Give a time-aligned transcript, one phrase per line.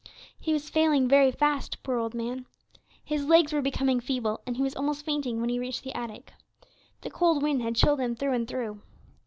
[0.39, 2.47] He was failing very fast, poor old man;
[3.05, 6.33] his legs were becoming feeble, and he was almost fainting when he reached the attic.
[7.01, 8.81] The cold wind had chilled him through and through.